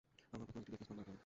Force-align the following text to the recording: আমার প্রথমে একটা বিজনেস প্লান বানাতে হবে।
আমার 0.33 0.45
প্রথমে 0.47 0.61
একটা 0.61 0.71
বিজনেস 0.71 0.81
প্লান 0.87 0.97
বানাতে 0.97 1.09
হবে। 1.15 1.19